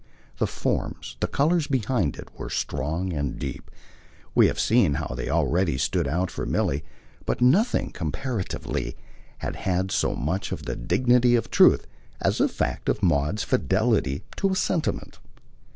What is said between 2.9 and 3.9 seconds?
and deep